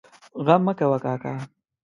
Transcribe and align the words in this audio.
غم 0.45 0.61
مه 0.65 0.73
کوه 0.79 0.97
کاکا! 1.03 1.33